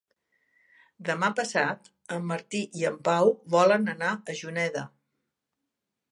[1.09, 4.83] Demà passat en Martí i en Pau volen anar a Juneda.